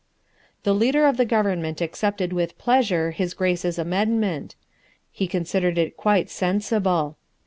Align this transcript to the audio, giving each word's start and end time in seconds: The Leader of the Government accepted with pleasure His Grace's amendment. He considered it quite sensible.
The 0.63 0.73
Leader 0.73 1.05
of 1.05 1.17
the 1.17 1.25
Government 1.27 1.79
accepted 1.79 2.33
with 2.33 2.57
pleasure 2.57 3.11
His 3.11 3.35
Grace's 3.35 3.77
amendment. 3.77 4.55
He 5.11 5.27
considered 5.27 5.77
it 5.77 5.95
quite 5.95 6.27
sensible. 6.27 7.17